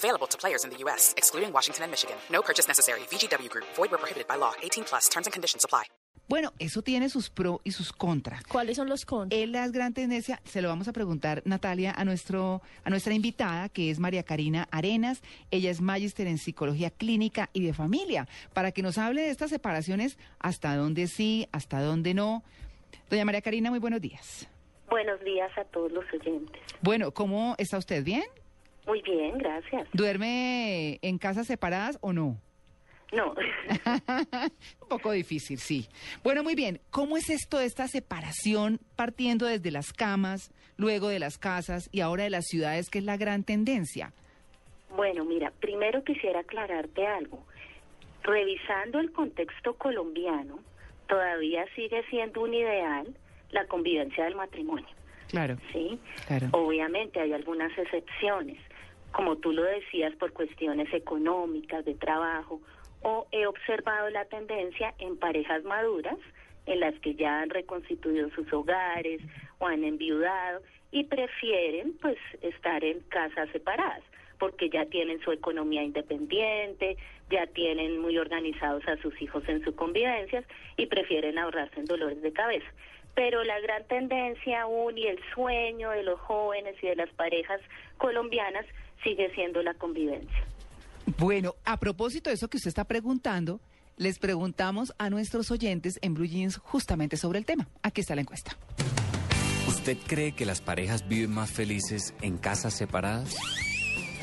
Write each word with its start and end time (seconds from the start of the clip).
Available 0.00 0.26
to 0.28 0.38
players 0.38 0.64
in 0.64 0.70
the 0.70 0.78
U.S., 0.84 1.12
excluding 1.18 1.52
Washington 1.52 1.84
and 1.84 1.90
Michigan. 1.92 2.16
No 2.32 2.40
purchase 2.40 2.66
necessary. 2.66 3.00
VGW 3.10 3.50
Group. 3.50 3.66
Void 3.76 3.90
where 3.90 3.98
prohibited 3.98 4.26
by 4.26 4.36
law. 4.36 4.52
18 4.62 4.84
plus. 4.84 5.10
Terms 5.10 5.26
and 5.26 5.32
conditions 5.32 5.62
apply. 5.62 5.84
Bueno, 6.26 6.52
eso 6.60 6.80
tiene 6.80 7.08
sus 7.08 7.28
pro 7.28 7.60
y 7.64 7.72
sus 7.72 7.92
contras. 7.92 8.44
¿Cuáles 8.44 8.76
son 8.76 8.88
los 8.88 9.04
contras? 9.04 9.38
En 9.38 9.52
la 9.52 9.66
gran 9.68 9.92
tendencia, 9.92 10.40
se 10.44 10.62
lo 10.62 10.68
vamos 10.68 10.86
a 10.86 10.92
preguntar, 10.92 11.42
Natalia, 11.44 11.92
a, 11.92 12.04
nuestro, 12.04 12.62
a 12.84 12.88
nuestra 12.88 13.14
invitada, 13.14 13.68
que 13.68 13.90
es 13.90 13.98
María 13.98 14.22
Karina 14.22 14.68
Arenas. 14.70 15.22
Ella 15.50 15.70
es 15.70 15.80
magíster 15.80 16.28
en 16.28 16.38
psicología 16.38 16.90
clínica 16.90 17.50
y 17.52 17.66
de 17.66 17.74
familia, 17.74 18.28
para 18.54 18.70
que 18.70 18.80
nos 18.80 18.96
hable 18.96 19.22
de 19.22 19.30
estas 19.30 19.50
separaciones, 19.50 20.18
hasta 20.38 20.76
dónde 20.76 21.08
sí, 21.08 21.48
hasta 21.50 21.82
dónde 21.82 22.14
no. 22.14 22.44
Doña 23.10 23.24
María 23.24 23.42
Karina, 23.42 23.70
muy 23.70 23.80
buenos 23.80 24.00
días. 24.00 24.48
Buenos 24.88 25.20
días 25.24 25.50
a 25.58 25.64
todos 25.64 25.90
los 25.90 26.04
oyentes. 26.12 26.62
Bueno, 26.80 27.12
¿cómo 27.12 27.56
está 27.58 27.76
usted? 27.76 28.04
¿Bien? 28.04 28.24
Muy 28.86 29.02
bien, 29.02 29.38
gracias. 29.38 29.88
¿Duerme 29.92 30.98
en 31.02 31.18
casas 31.18 31.46
separadas 31.46 31.98
o 32.00 32.12
no? 32.12 32.36
No, 33.12 33.34
Un 34.82 34.88
poco 34.88 35.10
difícil, 35.10 35.58
sí. 35.58 35.88
Bueno, 36.22 36.44
muy 36.44 36.54
bien. 36.54 36.80
¿Cómo 36.90 37.16
es 37.16 37.28
esto 37.28 37.58
de 37.58 37.66
esta 37.66 37.88
separación 37.88 38.78
partiendo 38.94 39.46
desde 39.46 39.72
las 39.72 39.92
camas, 39.92 40.52
luego 40.76 41.08
de 41.08 41.18
las 41.18 41.36
casas 41.36 41.88
y 41.90 42.02
ahora 42.02 42.22
de 42.24 42.30
las 42.30 42.46
ciudades, 42.46 42.88
que 42.88 42.98
es 42.98 43.04
la 43.04 43.16
gran 43.16 43.42
tendencia? 43.42 44.12
bueno, 44.96 45.24
mira, 45.24 45.52
primero 45.60 46.04
quisiera 46.04 46.40
aclararte 46.40 47.06
algo. 47.06 47.42
Revisando 48.22 48.98
el 48.98 49.12
contexto 49.12 49.74
colombiano, 49.74 50.58
todavía 51.08 51.64
sigue 51.74 52.04
siendo 52.10 52.42
un 52.42 52.52
ideal 52.52 53.06
la 53.50 53.66
convivencia 53.66 54.24
del 54.24 54.34
matrimonio, 54.36 54.86
Claro, 55.30 55.56
¿sí? 55.72 55.98
claro. 56.26 56.48
Obviamente 56.52 57.20
hay 57.20 57.32
algunas 57.32 57.76
excepciones, 57.78 58.58
como 59.12 59.36
tú 59.36 59.52
lo 59.52 59.62
decías, 59.62 60.14
por 60.16 60.32
cuestiones 60.32 60.92
económicas, 60.92 61.84
de 61.84 61.94
trabajo, 61.94 62.60
o 63.02 63.26
he 63.30 63.46
observado 63.46 64.10
la 64.10 64.24
tendencia 64.26 64.94
en 64.98 65.16
parejas 65.16 65.64
maduras, 65.64 66.18
en 66.66 66.80
las 66.80 66.94
que 67.00 67.14
ya 67.14 67.40
han 67.40 67.50
reconstituido 67.50 68.30
sus 68.30 68.52
hogares 68.52 69.20
o 69.58 69.66
han 69.66 69.84
enviudado 69.84 70.62
y 70.92 71.04
prefieren 71.04 71.94
pues 72.00 72.18
estar 72.42 72.84
en 72.84 73.00
casas 73.08 73.48
separadas 73.50 74.02
porque 74.40 74.70
ya 74.70 74.86
tienen 74.86 75.20
su 75.20 75.30
economía 75.30 75.84
independiente, 75.84 76.96
ya 77.30 77.46
tienen 77.46 77.98
muy 77.98 78.18
organizados 78.18 78.82
a 78.88 78.96
sus 78.96 79.20
hijos 79.20 79.44
en 79.46 79.62
sus 79.62 79.74
convivencias 79.74 80.44
y 80.76 80.86
prefieren 80.86 81.38
ahorrarse 81.38 81.78
en 81.78 81.84
dolores 81.84 82.20
de 82.22 82.32
cabeza. 82.32 82.66
Pero 83.20 83.44
la 83.44 83.60
gran 83.60 83.86
tendencia 83.86 84.62
aún 84.62 84.96
y 84.96 85.06
el 85.06 85.18
sueño 85.34 85.90
de 85.90 86.02
los 86.04 86.18
jóvenes 86.20 86.74
y 86.82 86.86
de 86.86 86.96
las 86.96 87.10
parejas 87.10 87.60
colombianas 87.98 88.64
sigue 89.04 89.30
siendo 89.34 89.62
la 89.62 89.74
convivencia. 89.74 90.42
Bueno, 91.18 91.54
a 91.66 91.78
propósito 91.78 92.30
de 92.30 92.36
eso 92.36 92.48
que 92.48 92.56
usted 92.56 92.68
está 92.68 92.84
preguntando, 92.84 93.60
les 93.98 94.18
preguntamos 94.18 94.94
a 94.96 95.10
nuestros 95.10 95.50
oyentes 95.50 95.98
en 96.00 96.14
Blue 96.14 96.24
Jeans 96.24 96.56
justamente 96.56 97.18
sobre 97.18 97.38
el 97.38 97.44
tema. 97.44 97.68
Aquí 97.82 98.00
está 98.00 98.14
la 98.14 98.22
encuesta. 98.22 98.56
¿Usted 99.68 99.98
cree 100.06 100.32
que 100.32 100.46
las 100.46 100.62
parejas 100.62 101.06
viven 101.06 101.34
más 101.34 101.50
felices 101.50 102.14
en 102.22 102.38
casas 102.38 102.72
separadas? 102.72 103.36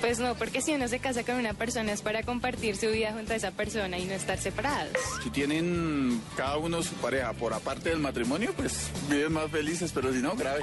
Pues 0.01 0.19
no, 0.19 0.35
porque 0.35 0.61
si 0.61 0.73
uno 0.73 0.87
se 0.87 0.99
casa 0.99 1.23
con 1.23 1.35
una 1.35 1.53
persona 1.53 1.91
es 1.91 2.01
para 2.01 2.23
compartir 2.23 2.77
su 2.77 2.87
vida 2.87 3.13
junto 3.13 3.33
a 3.33 3.35
esa 3.35 3.51
persona 3.51 3.97
y 3.97 4.05
no 4.05 4.13
estar 4.13 4.37
separados. 4.37 4.93
Si 5.23 5.29
tienen 5.29 6.21
cada 6.35 6.57
uno 6.57 6.83
su 6.83 6.93
pareja 6.95 7.33
por 7.33 7.53
aparte 7.53 7.89
del 7.89 7.99
matrimonio, 7.99 8.53
pues 8.55 8.89
viven 9.09 9.33
más 9.33 9.49
felices, 9.49 9.91
pero 9.93 10.13
si 10.13 10.19
no, 10.19 10.35
grave. 10.35 10.61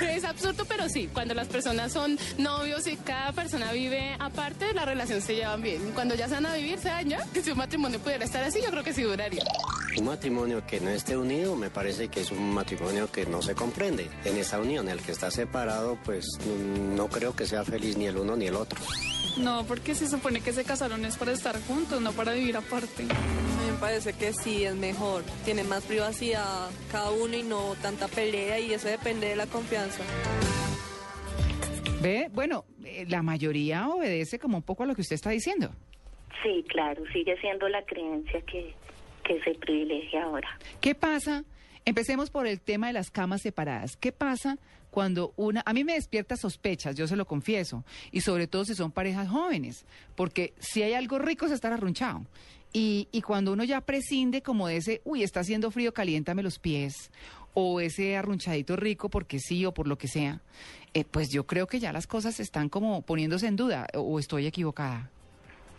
Es 0.00 0.24
absurdo, 0.24 0.64
pero 0.64 0.88
sí, 0.88 1.08
cuando 1.12 1.34
las 1.34 1.48
personas 1.48 1.92
son 1.92 2.18
novios 2.38 2.86
y 2.86 2.96
cada 2.96 3.32
persona 3.32 3.72
vive 3.72 4.16
aparte, 4.20 4.72
la 4.72 4.84
relación 4.84 5.20
se 5.20 5.34
llevan 5.34 5.60
bien. 5.60 5.90
Cuando 5.92 6.14
ya 6.14 6.28
se 6.28 6.34
van 6.34 6.46
a 6.46 6.54
vivir, 6.54 6.78
se 6.78 6.88
daña. 6.88 7.18
Si 7.42 7.50
un 7.50 7.58
matrimonio 7.58 7.98
pudiera 7.98 8.24
estar 8.24 8.44
así, 8.44 8.60
yo 8.62 8.70
creo 8.70 8.84
que 8.84 8.92
sí 8.92 9.02
duraría. 9.02 9.42
Un 9.98 10.04
matrimonio 10.04 10.64
que 10.64 10.78
no 10.80 10.90
esté 10.90 11.16
unido 11.16 11.56
me 11.56 11.70
parece 11.70 12.08
que 12.08 12.20
es 12.20 12.30
un 12.30 12.54
matrimonio 12.54 13.10
que 13.10 13.26
no 13.26 13.42
se 13.42 13.56
comprende. 13.56 14.08
En 14.24 14.36
esa 14.36 14.60
unión, 14.60 14.88
el 14.88 15.00
que 15.00 15.10
está 15.10 15.28
separado, 15.28 15.98
pues 16.04 16.24
no 16.94 17.08
creo 17.08 17.34
que 17.34 17.46
sea 17.46 17.64
feliz 17.64 17.96
ni 17.96 18.06
el 18.06 18.16
uno 18.16 18.36
ni 18.36 18.46
el 18.46 18.54
otro. 18.54 18.78
No, 19.38 19.64
porque 19.64 19.96
se 19.96 20.08
supone 20.08 20.40
que 20.40 20.52
se 20.52 20.62
casaron 20.62 21.04
es 21.04 21.16
para 21.16 21.32
estar 21.32 21.60
juntos, 21.62 22.00
no 22.00 22.12
para 22.12 22.32
vivir 22.32 22.56
aparte. 22.56 23.02
A 23.02 23.60
mí 23.60 23.72
me 23.72 23.78
parece 23.80 24.12
que 24.12 24.32
sí, 24.32 24.64
es 24.64 24.76
mejor. 24.76 25.24
Tiene 25.44 25.64
más 25.64 25.84
privacidad 25.84 26.70
cada 26.92 27.10
uno 27.10 27.36
y 27.36 27.42
no 27.42 27.74
tanta 27.82 28.06
pelea 28.06 28.60
y 28.60 28.72
eso 28.72 28.86
depende 28.86 29.28
de 29.28 29.36
la 29.36 29.46
confianza. 29.46 30.04
¿Ve? 32.00 32.28
Bueno, 32.32 32.64
eh, 32.84 33.04
la 33.08 33.22
mayoría 33.22 33.88
obedece 33.88 34.38
como 34.38 34.58
un 34.58 34.62
poco 34.62 34.84
a 34.84 34.86
lo 34.86 34.94
que 34.94 35.00
usted 35.00 35.16
está 35.16 35.30
diciendo. 35.30 35.72
Sí, 36.44 36.64
claro, 36.68 37.02
sigue 37.12 37.36
siendo 37.40 37.68
la 37.68 37.84
creencia 37.84 38.40
que, 38.42 38.72
que 39.28 39.40
se 39.42 39.54
privilegia 39.54 40.24
ahora. 40.24 40.48
¿Qué 40.80 40.94
pasa? 40.94 41.44
Empecemos 41.84 42.30
por 42.30 42.46
el 42.46 42.60
tema 42.60 42.86
de 42.88 42.94
las 42.94 43.10
camas 43.10 43.42
separadas. 43.42 43.96
¿Qué 43.96 44.10
pasa 44.10 44.58
cuando 44.90 45.34
una... 45.36 45.62
A 45.66 45.72
mí 45.74 45.84
me 45.84 45.92
despierta 45.92 46.36
sospechas, 46.36 46.96
yo 46.96 47.06
se 47.06 47.16
lo 47.16 47.26
confieso, 47.26 47.84
y 48.10 48.22
sobre 48.22 48.46
todo 48.46 48.64
si 48.64 48.74
son 48.74 48.90
parejas 48.90 49.28
jóvenes, 49.28 49.84
porque 50.16 50.54
si 50.58 50.82
hay 50.82 50.94
algo 50.94 51.18
rico 51.18 51.46
es 51.46 51.52
estar 51.52 51.72
arrunchado. 51.72 52.26
Y, 52.72 53.08
y 53.12 53.22
cuando 53.22 53.52
uno 53.52 53.64
ya 53.64 53.80
prescinde 53.80 54.42
como 54.42 54.68
de 54.68 54.78
ese, 54.78 55.00
uy, 55.04 55.22
está 55.22 55.40
haciendo 55.40 55.70
frío, 55.70 55.92
caliéntame 55.94 56.42
los 56.42 56.58
pies, 56.58 57.10
o 57.54 57.80
ese 57.80 58.16
arrunchadito 58.16 58.76
rico 58.76 59.08
porque 59.08 59.38
sí 59.38 59.64
o 59.66 59.72
por 59.72 59.88
lo 59.88 59.98
que 59.98 60.08
sea, 60.08 60.40
eh, 60.94 61.04
pues 61.04 61.28
yo 61.30 61.46
creo 61.46 61.66
que 61.66 61.80
ya 61.80 61.92
las 61.92 62.06
cosas 62.06 62.40
están 62.40 62.68
como 62.68 63.02
poniéndose 63.02 63.46
en 63.46 63.56
duda, 63.56 63.86
o 63.94 64.18
estoy 64.18 64.46
equivocada. 64.46 65.10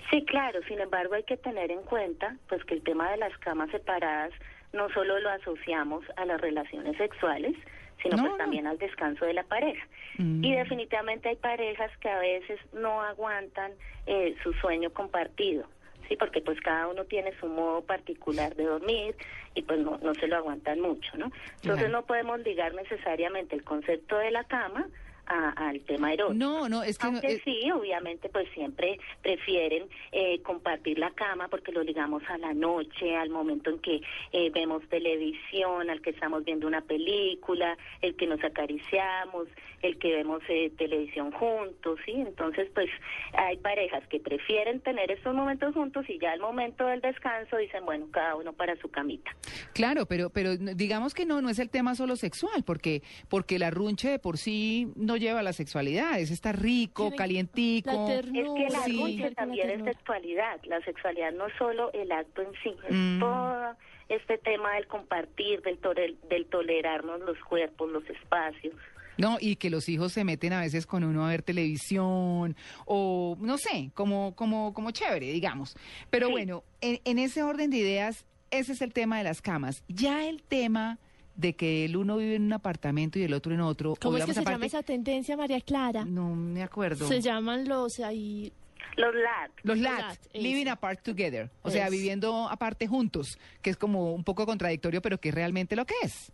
Sí, 0.09 0.24
claro, 0.25 0.59
sin 0.68 0.80
embargo 0.80 1.14
hay 1.14 1.24
que 1.24 1.38
tener 1.38 1.72
en 1.72 1.84
cuenta 1.84 2.36
pues 2.47 2.64
que 2.66 2.74
el 2.75 2.84
tema 2.84 3.12
de 3.12 3.18
las 3.18 3.38
camas 3.40 3.70
separadas 3.72 4.31
no 4.74 4.90
solo 4.90 5.20
lo 5.20 5.30
asociamos 5.30 6.03
a 6.16 6.25
las 6.25 6.40
relaciones 6.42 6.97
sexuales, 6.97 7.56
sino 8.02 8.16
No, 8.18 8.24
pues 8.24 8.31
no. 8.34 8.38
también 8.38 8.66
al 8.68 8.78
descanso 8.78 9.25
de 9.25 9.34
la 9.34 9.44
pareja. 9.44 9.86
Mm. 10.18 10.44
Y 10.44 10.56
definitivamente 10.56 11.30
hay 11.30 11.36
parejas 11.36 11.92
que 12.00 12.09
a 12.09 12.20
veces 12.20 12.59
no 12.74 13.02
aguantan 13.02 13.72
eh, 14.08 14.36
su 14.44 14.53
sueño 14.53 14.90
compartido. 14.92 15.66
Sí, 16.08 16.16
porque 16.16 16.41
pues 16.41 16.59
cada 16.62 16.88
uno 16.88 17.06
tiene 17.06 17.31
su 17.40 17.46
modo 17.47 17.81
particular 17.81 18.56
de 18.56 18.64
dormir 18.64 19.16
y 19.53 19.62
pues 19.62 19.80
no, 19.80 20.00
no 20.02 20.16
se 20.16 20.28
lo 20.28 20.38
aguantan 20.38 20.80
mucho, 20.80 21.16
¿no? 21.18 21.26
Entonces 21.62 21.86
Claro. 21.86 21.90
no 21.90 22.06
podemos 22.06 22.40
ligar 22.40 22.74
necesariamente 22.74 23.56
el 23.56 23.64
concepto 23.64 24.18
de 24.18 24.31
la 24.31 24.44
cama 24.46 24.88
a- 25.29 25.51
al 25.69 25.79
tema 25.81 26.12
erótico. 26.13 26.34
No, 26.38 26.67
no, 26.67 26.84
es 26.84 26.97
que... 26.97 27.06
no- 27.07 27.13
Aunque 27.13 27.35
eh, 27.35 27.41
sí, 27.45 27.72
obviamente, 27.72 28.28
pues 28.29 28.47
siempre 28.53 29.00
prefieren 29.22 29.88
eh, 30.12 30.41
compartir 30.41 31.00
la 31.00 31.12
cama 31.12 31.47
porque 31.47 31.72
lo 31.72 31.84
ligamos 31.84 32.23
a 32.29 32.38
la 32.38 32.53
noche, 32.53 33.16
al 33.16 33.29
momento 33.29 33.69
en 33.69 33.79
que 33.79 34.01
eh, 34.34 34.50
vemos 34.51 34.84
televisión, 34.90 35.90
al 35.90 36.01
que 36.01 36.09
estamos 36.12 36.44
viendo 36.44 36.67
una 36.67 36.81
película, 36.81 37.78
el 38.01 38.16
que 38.16 38.28
nos 38.28 38.44
acariciamos, 38.44 39.47
el 39.81 39.97
que 39.97 40.13
vemos 40.16 40.41
eh, 40.50 40.72
televisión 40.78 41.31
juntos, 41.31 42.00
¿sí? 42.06 42.11
Entonces, 42.13 42.69
pues 42.73 42.90
hay 43.34 43.57
parejas 43.57 44.06
que 44.09 44.19
prefieren 44.19 44.81
tener 44.81 45.11
estos 45.11 45.34
momentos 45.34 45.73
juntos 45.73 46.06
y 46.09 46.19
ya 46.19 46.31
al 46.34 46.40
momento 46.40 46.85
del 46.85 47.01
descanso 47.01 47.57
dicen, 47.57 47.85
bueno, 47.85 48.07
cada 48.11 48.35
uno 48.35 48.53
para 48.53 48.75
su 48.78 48.90
camita. 48.90 49.31
Claro, 49.73 50.05
pero, 50.05 50.29
pero 50.29 50.58
digamos 50.58 51.14
que 51.14 51.26
no, 51.26 51.41
no 51.41 51.49
es 51.49 51.59
el 51.59 51.70
tema 51.70 51.96
solo 51.96 52.16
sexual, 52.16 52.64
porque, 52.66 53.03
porque 53.29 53.55
el 53.55 53.64
arrunche 53.64 54.09
de 54.09 54.20
por 54.20 54.37
sí 54.37 54.87
no 54.96 55.16
lleva 55.19 55.41
a 55.41 55.43
la 55.43 55.53
sexualidad, 55.53 56.19
es 56.19 56.31
estar 56.31 56.59
rico, 56.59 57.11
calientico. 57.16 58.07
Es 58.09 58.25
que 58.25 58.67
la 58.71 58.83
Sí. 58.85 59.21
también 59.35 59.69
es 59.69 59.83
sexualidad. 59.83 60.59
La 60.63 60.81
sexualidad 60.81 61.31
no 61.33 61.47
es 61.47 61.53
solo 61.57 61.91
el 61.93 62.11
acto 62.11 62.41
en 62.41 62.49
sí, 62.63 62.73
es 62.87 62.95
Mm. 62.95 63.19
todo 63.19 63.75
este 64.09 64.37
tema 64.39 64.73
del 64.73 64.87
compartir, 64.87 65.61
del, 65.61 65.77
tole- 65.79 66.17
del 66.29 66.45
tolerarnos 66.47 67.19
los 67.21 67.37
cuerpos, 67.39 67.91
los 67.91 68.03
espacios. 68.09 68.73
No, 69.17 69.37
y 69.39 69.57
que 69.57 69.69
los 69.69 69.89
hijos 69.89 70.13
se 70.13 70.23
meten 70.23 70.53
a 70.53 70.61
veces 70.61 70.85
con 70.87 71.03
uno 71.03 71.25
a 71.25 71.29
ver 71.29 71.43
televisión 71.43 72.55
o 72.85 73.35
no 73.39 73.57
sé, 73.57 73.91
como, 73.93 74.33
como, 74.35 74.73
como 74.73 74.91
chévere, 74.91 75.27
digamos. 75.31 75.75
Pero 76.09 76.27
Sí. 76.27 76.31
bueno, 76.31 76.63
en, 76.81 76.99
en 77.03 77.19
ese 77.19 77.43
orden 77.43 77.69
de 77.69 77.77
ideas, 77.77 78.25
ese 78.49 78.71
es 78.71 78.81
el 78.81 78.93
tema 78.93 79.17
de 79.17 79.25
las 79.25 79.41
camas. 79.41 79.83
Ya 79.89 80.25
el 80.27 80.41
tema 80.41 80.97
de 81.40 81.53
que 81.53 81.86
el 81.86 81.96
uno 81.96 82.18
vive 82.18 82.36
en 82.36 82.44
un 82.44 82.53
apartamento 82.53 83.18
y 83.18 83.24
el 83.24 83.34
otro 83.34 83.53
en 83.53 83.62
otro. 83.62 83.96
¿Cómo 84.02 84.18
es 84.18 84.26
que 84.26 84.34
se 84.34 84.44
llama 84.44 84.66
esa 84.66 84.84
tendencia, 84.84 85.38
María 85.38 85.62
Clara? 85.62 86.03
No 86.03 86.36
me 86.36 86.64
acuerdo. 86.64 87.08
Se 87.08 87.22
llaman 87.22 87.68
los 87.68 88.00
ahí 88.02 88.52
Los 88.97 89.16
LAT. 89.16 89.52
Los 89.64 89.78
LAT, 89.78 90.18
living 90.34 90.68
apart 90.68 91.02
together, 91.02 91.50
o 91.62 91.70
sea, 91.70 91.90
viviendo 91.90 92.50
aparte 92.50 92.88
juntos, 92.88 93.38
que 93.62 93.70
es 93.70 93.78
como 93.78 94.14
un 94.14 94.26
poco 94.26 94.46
contradictorio, 94.46 95.02
pero 95.02 95.18
que 95.18 95.30
es 95.30 95.36
realmente 95.36 95.78
lo 95.78 95.86
que 95.86 95.96
es. 96.03 96.32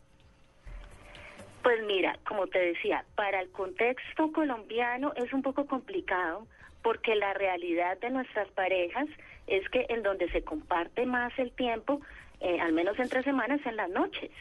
Pues 1.62 1.84
mira, 1.86 2.18
como 2.28 2.48
te 2.48 2.60
decía, 2.60 3.06
para 3.16 3.42
el 3.42 3.50
contexto 3.50 4.32
colombiano 4.32 5.14
es 5.16 5.32
un 5.34 5.44
poco 5.44 5.66
complicado 5.66 6.48
porque 6.82 7.16
la 7.16 7.34
realidad 7.34 8.00
de 8.00 8.10
nuestras 8.10 8.48
parejas 8.50 9.08
es 9.46 9.68
que 9.70 9.86
en 9.90 10.02
donde 10.02 10.30
se 10.32 10.44
comparte 10.44 11.06
más 11.06 11.32
el 11.38 11.52
tiempo, 11.52 12.02
eh, 12.40 12.60
al 12.60 12.74
menos 12.74 12.98
entre 13.00 13.22
semanas, 13.24 13.62
en 13.66 13.76
las 13.76 13.90
noches. 13.90 14.32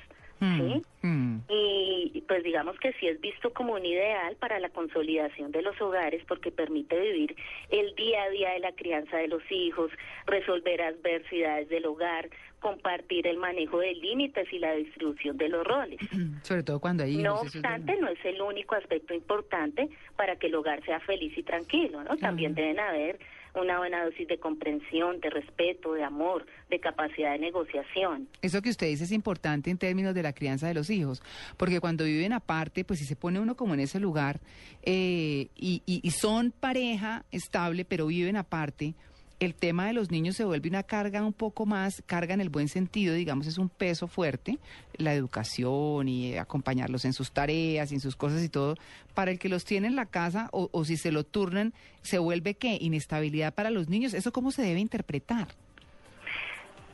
¿Sí? 0.41 0.83
Mm. 1.03 1.39
Y 1.49 2.23
pues 2.27 2.43
digamos 2.43 2.79
que 2.79 2.93
sí 2.95 3.07
es 3.07 3.21
visto 3.21 3.53
como 3.53 3.75
un 3.75 3.85
ideal 3.85 4.37
para 4.37 4.59
la 4.59 4.69
consolidación 4.71 5.53
de 5.53 5.63
los 5.63 5.81
hogares 5.81 6.23
porque 6.27 6.51
permite 6.51 6.99
vivir 6.99 7.37
el 7.71 7.95
día 7.95 8.25
a 8.25 8.31
día 8.31 8.51
de 8.51 8.61
la 8.61 8.73
crianza 8.73 9.17
de 9.19 9.29
los 9.29 9.43
hijos, 9.51 9.91
resolver 10.27 10.83
adversidades 10.83 11.69
del 11.69 11.87
hogar, 11.87 12.29
compartir 12.61 13.27
el 13.27 13.37
manejo 13.37 13.81
de 13.81 13.95
límites 13.95 14.51
y 14.51 14.59
la 14.59 14.73
distribución 14.73 15.37
de 15.37 15.51
los 15.51 15.67
roles. 15.67 16.01
Sobre 16.43 16.63
todo 16.63 16.81
cuando 16.81 17.05
hay. 17.05 17.19
No 17.19 17.41
obstante, 17.41 17.97
no 17.97 18.09
es 18.09 18.25
el 18.25 18.41
único 18.41 18.75
aspecto 18.75 19.13
importante 19.13 19.91
para 20.17 20.37
que 20.37 20.47
el 20.47 20.55
hogar 20.55 20.83
sea 20.85 21.01
feliz 21.01 21.37
y 21.37 21.43
tranquilo, 21.43 22.03
¿no? 22.03 22.17
También 22.17 22.55
deben 22.55 22.81
haber 22.81 23.19
una 23.55 23.79
buena 23.79 24.05
dosis 24.05 24.27
de 24.29 24.39
comprensión, 24.39 25.21
de 25.21 25.31
respeto, 25.31 25.93
de 25.95 26.03
amor, 26.05 26.45
de 26.71 26.81
capacidad 26.81 27.33
de 27.33 27.39
negociación. 27.39 28.29
Eso 28.43 28.61
que 28.63 28.71
usted 28.71 28.89
dice 28.89 29.05
es 29.05 29.13
importante 29.13 29.71
en 29.71 29.79
términos 29.79 30.15
de 30.15 30.23
la 30.23 30.33
crianza 30.33 30.67
de 30.67 30.75
los 30.75 30.91
hijos, 30.91 31.23
porque 31.57 31.81
cuando 31.81 32.05
viven 32.05 32.33
aparte, 32.33 32.85
pues 32.85 32.99
si 32.99 33.05
se 33.05 33.17
pone 33.17 33.39
uno 33.41 33.57
como 33.57 33.75
en 33.75 33.81
ese 33.81 34.01
lugar 34.01 34.41
eh, 34.83 35.49
y, 35.55 35.83
y- 35.87 36.01
y 36.03 36.11
son 36.11 36.51
pareja 36.53 37.25
estable, 37.31 37.85
pero 37.85 38.07
viven 38.07 38.37
aparte, 38.37 38.95
el 39.45 39.55
tema 39.55 39.87
de 39.87 39.93
los 39.93 40.11
niños 40.11 40.37
se 40.37 40.45
vuelve 40.45 40.69
una 40.69 40.83
carga 40.83 41.23
un 41.23 41.33
poco 41.33 41.67
más, 41.67 42.03
carga 42.07 42.35
en 42.35 42.41
el 42.41 42.49
buen 42.49 42.69
sentido, 42.69 43.15
digamos, 43.15 43.47
es 43.47 43.59
un 43.59 43.69
peso 43.69 44.09
fuerte, 44.09 44.59
la 44.97 45.15
educación 45.15 46.09
y 46.09 46.37
acompañarlos 46.37 47.05
en 47.05 47.13
sus 47.13 47.33
tareas, 47.33 47.93
en 47.93 48.01
sus 48.01 48.17
cosas 48.17 48.43
y 48.43 48.49
todo, 48.49 48.77
para 49.15 49.31
el 49.31 49.39
que 49.39 49.49
los 49.49 49.65
tiene 49.65 49.87
en 49.87 49.97
la 49.97 50.07
casa 50.07 50.49
o, 50.53 50.69
o 50.73 50.85
si 50.85 50.97
se 50.97 51.13
lo 51.13 51.25
turnan, 51.25 51.73
se 52.03 52.19
vuelve 52.19 52.55
qué, 52.55 52.79
inestabilidad 52.81 53.55
para 53.55 53.71
los 53.71 53.89
niños, 53.89 54.15
¿eso 54.15 54.33
cómo 54.33 54.51
se 54.51 54.63
debe 54.63 54.81
interpretar? 54.81 55.49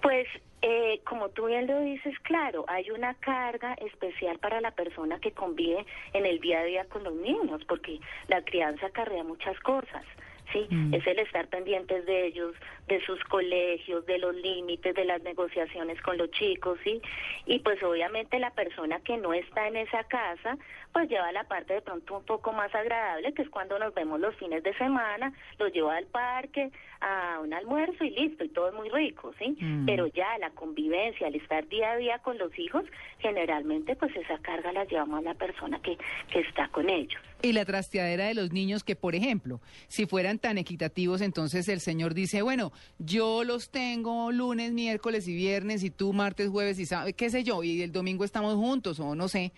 Pues, 0.03 0.27
eh, 0.63 1.01
como 1.05 1.31
tú 1.31 1.47
bien 1.47 1.67
lo 1.67 1.81
dices, 1.81 2.19
claro, 2.21 2.65
hay 2.69 2.91
una 2.91 3.15
carga 3.15 3.75
especial 3.75 4.39
para 4.39 4.61
la 4.61 4.71
persona 4.71 5.19
que 5.19 5.33
convive 5.33 5.87
en 6.13 6.27
el 6.27 6.39
día 6.41 6.61
a 6.61 6.65
día 6.65 6.85
con 6.87 7.03
los 7.03 7.15
niños, 7.15 7.63
porque 7.67 7.99
la 8.29 8.43
crianza 8.43 8.87
acarrea 8.87 9.25
muchas 9.25 9.59
cosas. 9.61 10.05
Sí, 10.53 10.67
Mm. 10.71 10.95
es 10.95 11.07
el 11.07 11.19
estar 11.21 11.47
pendientes 11.49 12.05
de 12.07 12.27
ellos, 12.27 12.55
de 12.89 13.01
sus 13.05 13.23
colegios, 13.25 14.05
de 14.07 14.19
los 14.19 14.35
límites, 14.35 14.95
de 14.95 15.05
las 15.05 15.23
negociaciones 15.23 16.01
con 16.03 16.19
los 16.19 16.31
chicos, 16.33 16.79
sí. 16.83 17.01
Y 17.47 17.61
pues 17.61 17.81
obviamente 17.83 18.39
la 18.41 18.51
persona 18.51 19.01
que 19.01 19.17
no 19.17 19.33
está 19.33 19.69
en 19.69 19.77
esa 19.77 20.03
casa, 20.05 20.59
pues 20.93 21.09
lleva 21.09 21.31
la 21.31 21.45
parte 21.45 21.75
de 21.75 21.83
pronto 21.83 22.17
un 22.19 22.25
poco 22.25 22.53
más 22.53 22.75
agradable, 22.75 23.33
que 23.33 23.43
es 23.43 23.49
cuando 23.51 23.79
nos 23.79 23.95
vemos 23.95 24.19
los 24.19 24.35
fines 24.37 24.65
de 24.65 24.75
semana, 24.75 25.33
los 25.59 25.73
lleva 25.73 25.97
al 25.97 26.07
parque, 26.07 26.71
a 27.01 27.39
un 27.41 27.55
almuerzo 27.55 28.03
y 28.05 28.11
listo, 28.11 28.45
y 28.45 28.49
todo 28.49 28.69
es 28.71 28.75
muy 28.75 28.89
rico, 28.91 29.33
sí. 29.39 29.57
Mm. 29.61 29.87
Pero 29.87 30.09
ya 30.09 30.37
la 30.39 30.51
convivencia, 30.51 31.29
el 31.29 31.37
estar 31.37 31.69
día 31.69 31.93
a 31.93 31.97
día 31.97 32.19
con 32.19 32.39
los 32.39 32.59
hijos, 32.59 32.85
generalmente 33.21 33.95
pues 33.95 34.15
esa 34.17 34.37
carga 34.39 34.73
la 34.73 34.85
llevamos 34.85 35.21
a 35.21 35.23
la 35.23 35.35
persona 35.35 35.81
que, 35.81 35.97
que 36.33 36.41
está 36.41 36.67
con 36.69 36.91
ellos. 36.91 37.21
Y 37.43 37.53
la 37.53 37.65
trasteadera 37.65 38.27
de 38.27 38.35
los 38.35 38.53
niños 38.53 38.85
que, 38.85 38.97
por 38.97 39.15
ejemplo, 39.15 39.61
si 39.89 40.05
fueran 40.07 40.39
tan 40.41 40.59
equitativos, 40.59 41.21
entonces 41.21 41.69
el 41.69 41.81
señor 41.81 42.15
dice, 42.15 42.43
bueno, 42.43 42.73
yo 42.99 43.45
los 43.45 43.71
tengo 43.71 44.33
lunes, 44.33 44.73
miércoles 44.73 45.29
y 45.29 45.35
viernes 45.35 45.85
y 45.85 45.91
tú 45.91 46.13
martes, 46.13 46.49
jueves 46.49 46.79
y 46.79 46.87
sábado, 46.87 47.11
qué 47.17 47.31
sé 47.31 47.45
yo, 47.45 47.63
y 47.63 47.83
el 47.83 47.93
domingo 47.93 48.25
estamos 48.25 48.55
juntos 48.55 48.99
o 49.01 49.15
no 49.15 49.29
sé. 49.29 49.53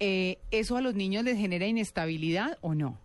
Eh, 0.00 0.38
¿Eso 0.50 0.76
a 0.76 0.80
los 0.80 0.94
niños 0.94 1.24
les 1.24 1.36
genera 1.36 1.66
inestabilidad 1.66 2.58
o 2.60 2.74
no? 2.74 2.98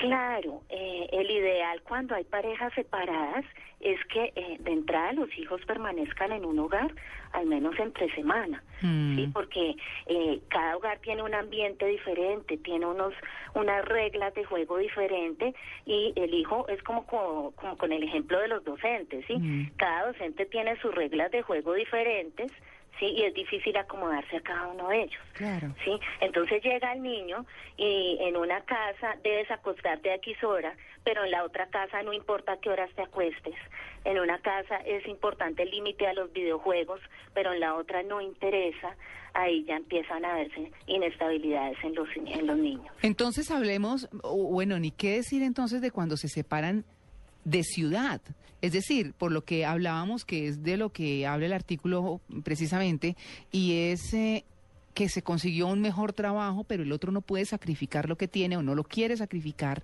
Claro, 0.00 0.62
eh, 0.70 1.08
el 1.12 1.30
ideal 1.30 1.82
cuando 1.82 2.14
hay 2.14 2.24
parejas 2.24 2.72
separadas 2.74 3.44
es 3.80 4.02
que 4.06 4.32
eh, 4.34 4.56
de 4.60 4.72
entrada 4.72 5.12
los 5.12 5.28
hijos 5.38 5.60
permanezcan 5.66 6.32
en 6.32 6.44
un 6.46 6.58
hogar 6.58 6.90
al 7.32 7.46
menos 7.46 7.78
entre 7.78 8.12
semana, 8.14 8.62
Mm. 8.82 9.14
sí, 9.16 9.26
porque 9.32 9.76
eh, 10.06 10.40
cada 10.48 10.76
hogar 10.78 10.98
tiene 11.00 11.22
un 11.22 11.34
ambiente 11.34 11.84
diferente, 11.86 12.56
tiene 12.56 12.86
unos 12.86 13.12
unas 13.54 13.84
reglas 13.84 14.34
de 14.34 14.44
juego 14.44 14.78
diferente 14.78 15.54
y 15.84 16.14
el 16.16 16.32
hijo 16.32 16.66
es 16.68 16.82
como 16.82 17.06
co- 17.06 17.52
como 17.56 17.76
con 17.76 17.92
el 17.92 18.02
ejemplo 18.02 18.38
de 18.40 18.48
los 18.48 18.64
docentes, 18.64 19.24
sí, 19.26 19.34
Mm. 19.36 19.72
cada 19.76 20.06
docente 20.06 20.46
tiene 20.46 20.76
sus 20.80 20.94
reglas 20.94 21.30
de 21.30 21.42
juego 21.42 21.74
diferentes. 21.74 22.50
Sí, 23.00 23.06
y 23.06 23.22
es 23.22 23.32
difícil 23.32 23.74
acomodarse 23.78 24.36
a 24.36 24.40
cada 24.42 24.66
uno 24.68 24.88
de 24.88 25.04
ellos. 25.04 25.22
Claro. 25.32 25.74
¿sí? 25.84 25.98
Entonces 26.20 26.62
llega 26.62 26.92
el 26.92 27.02
niño 27.02 27.46
y 27.78 28.18
en 28.20 28.36
una 28.36 28.60
casa 28.60 29.16
debes 29.24 29.50
acostarte 29.50 30.10
a 30.10 30.16
X 30.16 30.44
hora, 30.44 30.76
pero 31.02 31.24
en 31.24 31.30
la 31.30 31.42
otra 31.44 31.66
casa 31.68 32.02
no 32.02 32.12
importa 32.12 32.52
a 32.52 32.60
qué 32.60 32.68
horas 32.68 32.90
te 32.94 33.02
acuestes. 33.02 33.54
En 34.04 34.18
una 34.18 34.38
casa 34.40 34.76
es 34.84 35.06
importante 35.08 35.62
el 35.62 35.70
límite 35.70 36.06
a 36.06 36.12
los 36.12 36.30
videojuegos, 36.32 37.00
pero 37.32 37.54
en 37.54 37.60
la 37.60 37.74
otra 37.74 38.02
no 38.02 38.20
interesa. 38.20 38.94
Ahí 39.32 39.64
ya 39.64 39.76
empiezan 39.76 40.24
a 40.24 40.34
verse 40.34 40.70
inestabilidades 40.86 41.78
en 41.82 41.94
los, 41.94 42.08
en 42.16 42.46
los 42.46 42.58
niños. 42.58 42.94
Entonces 43.00 43.50
hablemos, 43.50 44.10
bueno, 44.22 44.78
ni 44.78 44.90
qué 44.90 45.16
decir 45.16 45.42
entonces 45.42 45.80
de 45.80 45.90
cuando 45.90 46.18
se 46.18 46.28
separan 46.28 46.84
de 47.44 47.62
ciudad. 47.64 48.20
Es 48.62 48.72
decir, 48.72 49.14
por 49.16 49.32
lo 49.32 49.44
que 49.44 49.64
hablábamos, 49.64 50.24
que 50.24 50.46
es 50.46 50.62
de 50.62 50.76
lo 50.76 50.90
que 50.90 51.26
habla 51.26 51.46
el 51.46 51.52
artículo 51.52 52.20
precisamente, 52.44 53.16
y 53.50 53.90
es 53.90 54.12
eh, 54.12 54.44
que 55.00 55.08
se 55.08 55.22
consiguió 55.22 55.66
un 55.66 55.80
mejor 55.80 56.12
trabajo, 56.12 56.62
pero 56.64 56.82
el 56.82 56.92
otro 56.92 57.10
no 57.10 57.22
puede 57.22 57.46
sacrificar 57.46 58.06
lo 58.06 58.16
que 58.16 58.28
tiene 58.28 58.58
o 58.58 58.62
no 58.62 58.74
lo 58.74 58.84
quiere 58.84 59.16
sacrificar, 59.16 59.82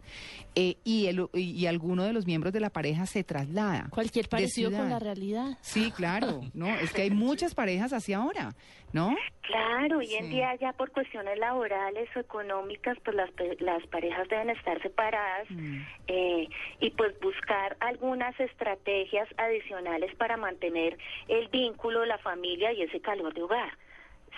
eh, 0.54 0.76
y, 0.84 1.06
el, 1.06 1.26
y, 1.32 1.52
y 1.52 1.66
alguno 1.66 2.04
de 2.04 2.12
los 2.12 2.26
miembros 2.26 2.52
de 2.52 2.60
la 2.60 2.68
pareja 2.68 3.06
se 3.06 3.24
traslada. 3.24 3.86
Cualquier 3.88 4.28
parecido 4.28 4.70
con 4.70 4.90
la 4.90 4.98
realidad. 4.98 5.56
Sí, 5.62 5.90
claro, 5.92 6.42
¿no? 6.52 6.68
Es 6.76 6.92
que 6.92 7.00
hay 7.00 7.10
muchas 7.26 7.54
parejas 7.54 7.94
así 7.94 8.12
ahora, 8.12 8.50
¿no? 8.92 9.16
Claro, 9.40 9.98
hoy 10.00 10.14
en 10.16 10.28
día 10.28 10.54
ya 10.60 10.74
por 10.74 10.90
cuestiones 10.90 11.38
laborales 11.38 12.10
o 12.14 12.20
económicas, 12.20 12.98
pues 13.02 13.16
las, 13.16 13.30
pe- 13.30 13.56
las 13.60 13.86
parejas 13.86 14.28
deben 14.28 14.50
estar 14.50 14.82
separadas 14.82 15.46
Mm. 15.48 15.80
eh, 16.08 16.48
y 16.80 16.90
pues 16.90 17.18
buscar 17.20 17.76
algunas 17.80 18.38
estrategias 18.38 19.28
adicionales 19.38 20.14
para 20.16 20.36
mantener 20.36 20.98
el 21.28 21.48
vínculo, 21.48 22.04
la 22.04 22.18
familia 22.18 22.72
y 22.74 22.82
ese 22.82 23.00
calor 23.00 23.32
de 23.32 23.42
hogar. 23.44 23.72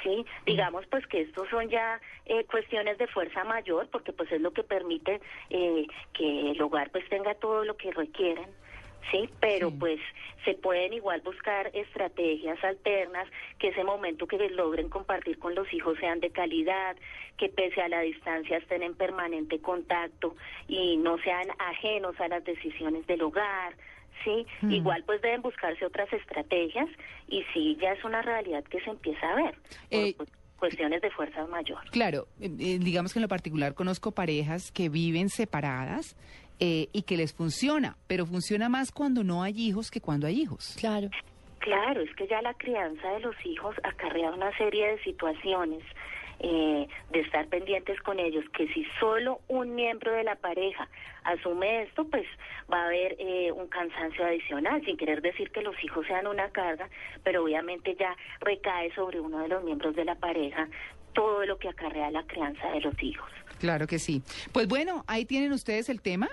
Sí, 0.03 0.25
digamos 0.47 0.87
pues 0.87 1.07
que 1.07 1.23
estos 1.23 1.49
son 1.49 1.69
ya 1.69 2.01
eh, 2.27 2.45
cuestiones 2.45 2.99
de 2.99 3.07
fuerza 3.09 3.43
mayor 3.45 3.89
porque 3.91 4.13
pues 4.13 4.31
es 4.31 4.41
lo 4.41 4.53
que 4.53 4.63
permite 4.63 5.21
eh, 5.51 5.87
que 6.13 6.51
el 6.53 6.63
hogar 6.63 6.91
pues 6.91 7.09
tenga 7.09 7.35
todo 7.35 7.65
lo 7.65 7.77
que 7.77 7.91
requieren. 7.91 8.47
Sí, 9.11 9.29
pero 9.41 9.71
Sí. 9.71 9.77
pues 9.81 10.01
se 10.45 10.55
pueden 10.55 10.93
igual 10.93 11.21
buscar 11.23 11.71
estrategias 11.75 12.63
alternas 12.63 13.27
que 13.59 13.69
ese 13.69 13.83
momento 13.83 14.27
que 14.27 14.37
logren 14.51 14.89
compartir 14.89 15.39
con 15.39 15.55
los 15.55 15.73
hijos 15.73 15.97
sean 15.99 16.21
de 16.21 16.31
calidad, 16.31 16.97
que 17.39 17.49
pese 17.49 17.81
a 17.81 17.89
la 17.89 18.01
distancia 18.01 18.59
estén 18.59 18.83
en 18.83 18.95
permanente 18.95 19.61
contacto 19.61 20.37
y 20.69 20.97
no 20.99 21.17
sean 21.19 21.49
ajenos 21.59 22.21
a 22.21 22.29
las 22.29 22.45
decisiones 22.45 23.07
del 23.07 23.23
hogar. 23.23 23.75
Sí, 24.25 24.47
Mm. 24.63 24.73
igual 24.73 25.03
pues 25.05 25.21
deben 25.23 25.43
buscarse 25.43 25.85
otras 25.87 26.13
estrategias 26.13 26.89
y 27.29 27.45
sí, 27.55 27.77
ya 27.81 27.93
es 27.93 28.05
una 28.05 28.23
realidad 28.23 28.65
que 28.65 28.81
se 28.81 28.91
empieza 28.91 29.31
a 29.31 29.35
ver 29.37 29.55
por, 29.55 29.61
Eh, 29.91 30.15
pues, 30.17 30.29
cuestiones 30.59 31.01
de 31.03 31.11
fuerza 31.11 31.47
mayor. 31.47 31.79
Claro, 31.91 32.27
eh, 32.41 32.51
eh, 32.59 32.79
digamos 32.81 33.13
que 33.13 33.19
en 33.21 33.23
lo 33.23 33.29
particular 33.29 33.75
conozco 33.75 34.11
parejas 34.13 34.73
que 34.73 34.89
viven 34.89 35.29
separadas 35.29 36.17
eh, 36.61 36.89
y 36.93 37.03
que 37.03 37.17
les 37.17 37.33
funciona, 37.33 37.97
pero 38.09 38.27
funciona 38.27 38.69
más 38.69 38.91
cuando 38.91 39.23
no 39.23 39.45
hay 39.45 39.55
hijos 39.57 39.91
que 39.93 40.01
cuando 40.01 40.27
hay 40.27 40.41
hijos. 40.43 40.75
Claro. 40.79 41.09
Claro, 41.61 42.01
es 42.01 42.13
que 42.17 42.27
ya 42.27 42.43
la 42.43 42.55
crianza 42.55 43.09
de 43.13 43.21
los 43.21 43.37
hijos 43.45 43.77
acarrea 43.85 44.31
una 44.33 44.57
serie 44.59 44.89
de 44.93 45.03
situaciones 45.05 45.83
eh, 46.41 46.89
de 47.11 47.21
estar 47.21 47.47
pendientes 47.49 48.01
con 48.03 48.19
ellos, 48.19 48.45
que 48.57 48.69
si 48.69 48.85
solo 49.01 49.41
un 49.49 49.75
miembro 49.75 50.13
de 50.13 50.25
la 50.25 50.37
pareja 50.37 50.89
asume 51.25 51.83
esto, 51.83 52.07
pues 52.09 52.27
va 52.73 52.83
a 52.83 52.87
haber 52.87 53.17
eh, 53.19 53.53
un 53.53 53.67
cansancio 53.69 54.25
adicional, 54.25 54.85
sin 54.85 54.97
querer 54.97 55.21
decir 55.21 55.51
que 55.51 55.63
los 55.63 55.75
hijos 55.83 56.07
sean 56.07 56.27
una 56.27 56.51
carga, 56.51 56.89
pero 57.25 57.45
obviamente 57.45 57.97
ya 57.99 58.17
recae 58.41 58.95
sobre 58.95 59.21
uno 59.21 59.39
de 59.41 59.49
los 59.49 59.65
miembros 59.65 59.95
de 59.97 60.05
la 60.05 60.15
pareja 60.15 60.69
todo 61.13 61.45
lo 61.47 61.59
que 61.59 61.69
acarrea 61.69 62.11
la 62.11 62.23
crianza 62.25 62.71
de 62.71 62.81
los 62.81 63.03
hijos. 63.03 63.29
Claro 63.59 63.87
que 63.89 63.99
sí. 63.99 64.23
Pues 64.53 64.69
bueno, 64.69 65.05
ahí 65.09 65.25
tienen 65.25 65.53
ustedes 65.53 65.89
el 65.89 66.01
tema. 66.01 66.29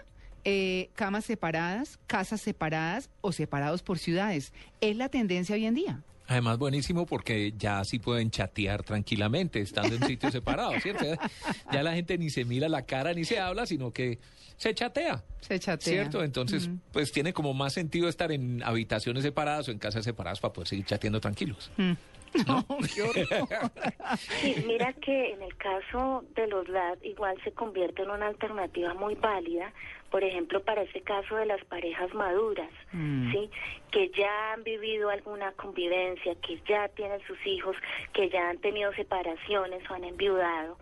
eh, 0.47 0.89
camas 0.93 1.25
separadas, 1.25 1.97
casas 2.05 2.39
separadas 2.39 3.09
o 3.21 3.31
separados 3.31 3.81
por 3.81 3.97
ciudades. 3.97 4.53
Es 4.79 4.95
la 4.95 5.09
tendencia 5.09 5.55
hoy 5.55 5.65
en 5.65 5.73
día. 5.73 6.03
Además, 6.27 6.57
buenísimo 6.57 7.05
porque 7.05 7.53
ya 7.57 7.83
sí 7.83 7.99
pueden 7.99 8.31
chatear 8.31 8.83
tranquilamente, 8.83 9.61
estando 9.61 9.95
en 9.95 10.03
sitios 10.05 10.31
separados, 10.31 10.81
¿cierto? 10.81 11.05
Ya 11.71 11.83
la 11.83 11.93
gente 11.93 12.17
ni 12.17 12.29
se 12.29 12.45
mira 12.45 12.69
la 12.69 12.83
cara 12.83 13.13
ni 13.13 13.25
se 13.25 13.39
habla, 13.39 13.65
sino 13.65 13.91
que 13.91 14.19
se 14.57 14.73
chatea. 14.73 15.23
Se 15.41 15.59
chatea. 15.59 15.93
¿Cierto? 15.93 16.23
Entonces, 16.23 16.69
pues 16.91 17.11
tiene 17.11 17.33
como 17.33 17.53
más 17.53 17.73
sentido 17.73 18.07
estar 18.07 18.31
en 18.31 18.63
habitaciones 18.63 19.23
separadas 19.23 19.67
o 19.67 19.71
en 19.71 19.79
casas 19.79 20.05
separadas 20.05 20.39
para 20.39 20.53
poder 20.53 20.67
seguir 20.67 20.85
chateando 20.85 21.19
tranquilos. 21.19 21.69
No, 22.47 22.65
qué 22.93 23.01
horror. 23.01 23.71
Sí, 24.17 24.63
mira 24.67 24.93
que 24.93 25.31
en 25.33 25.41
el 25.41 25.55
caso 25.57 26.23
de 26.35 26.47
los 26.47 26.67
LAD 26.67 27.01
igual 27.03 27.37
se 27.43 27.51
convierte 27.51 28.03
en 28.03 28.09
una 28.09 28.27
alternativa 28.27 28.93
muy 28.93 29.15
válida, 29.15 29.71
por 30.11 30.23
ejemplo, 30.23 30.61
para 30.63 30.83
este 30.83 31.01
caso 31.01 31.35
de 31.35 31.45
las 31.45 31.63
parejas 31.65 32.13
maduras, 32.13 32.69
Mm. 32.91 33.31
¿sí? 33.31 33.49
Que 33.91 34.09
ya 34.09 34.53
han 34.53 34.63
vivido 34.63 35.09
alguna 35.09 35.51
convivencia, 35.53 36.35
que 36.35 36.59
ya 36.67 36.87
tienen 36.89 37.19
sus 37.27 37.37
hijos, 37.45 37.75
que 38.13 38.29
ya 38.29 38.49
han 38.49 38.57
tenido 38.59 38.93
separaciones 38.93 39.81
o 39.89 39.93
han 39.93 40.03
enviudado, 40.05 40.77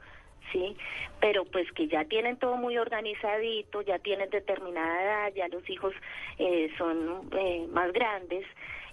¿sí? 0.52 0.76
Pero 1.20 1.46
pues 1.46 1.72
que 1.72 1.88
ya 1.88 2.06
tienen 2.06 2.38
todo 2.38 2.58
muy 2.58 2.78
organizadito, 2.78 3.82
ya 3.82 3.98
tienen 4.00 4.30
determinada 4.30 5.04
edad, 5.04 5.34
ya 5.36 5.48
los 5.48 5.68
hijos 5.70 5.94
eh, 6.38 6.72
son 6.78 7.30
eh, 7.38 7.66
más 7.72 7.92
grandes 7.94 8.46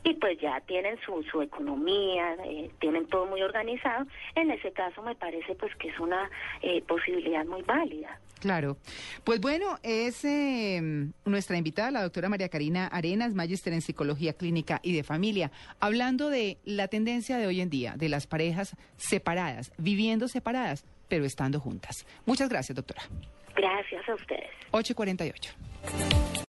y 0.04 0.14
pues 0.14 0.38
ya 0.40 0.61
tienen 0.62 0.99
su, 1.04 1.23
su 1.25 1.42
economía, 1.42 2.35
eh, 2.45 2.71
tienen 2.80 3.07
todo 3.07 3.26
muy 3.26 3.42
organizado. 3.42 4.07
En 4.35 4.50
ese 4.50 4.73
caso 4.73 5.02
me 5.02 5.14
parece 5.14 5.54
pues 5.54 5.75
que 5.76 5.88
es 5.88 5.99
una 6.00 6.30
eh, 6.62 6.83
posibilidad 6.83 7.45
muy 7.45 7.62
válida. 7.62 8.19
Claro. 8.40 8.78
Pues 9.25 9.40
bueno, 9.40 9.78
es 9.83 10.25
eh, 10.25 10.80
nuestra 11.26 11.59
invitada, 11.59 11.90
la 11.90 12.02
doctora 12.02 12.30
María 12.30 12.49
Karina 12.49 12.87
Arenas, 12.87 13.35
magíster 13.35 13.73
en 13.75 13.83
psicología 13.83 14.33
clínica 14.33 14.80
y 14.83 14.95
de 14.95 15.04
familia, 15.04 15.50
hablando 15.78 16.30
de 16.30 16.57
la 16.64 16.88
tendencia 16.88 17.37
de 17.37 17.47
hoy 17.47 17.61
en 17.61 17.69
día, 17.69 17.95
de 17.97 18.09
las 18.09 18.26
parejas 18.26 18.76
separadas, 18.97 19.73
viviendo 19.76 20.26
separadas, 20.26 20.87
pero 21.09 21.26
estando 21.26 21.61
juntas. 21.61 22.07
Muchas 22.25 22.49
gracias, 22.49 22.75
doctora. 22.76 23.02
Gracias 23.54 24.09
a 24.09 24.14
ustedes. 24.14 24.50
848. 24.71 26.40